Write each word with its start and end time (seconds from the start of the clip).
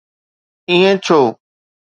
ائين 0.69 0.95
ڇو؟ 1.05 1.19